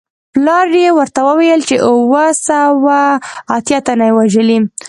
[0.33, 3.01] پلار یې ورته وویل چې اووه سوه
[3.55, 4.57] اتیا تنه یې وژلي.